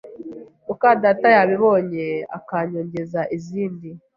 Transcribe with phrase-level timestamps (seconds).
[0.67, 2.05] mukadata yabibona
[2.37, 3.89] akanyongeza izindi,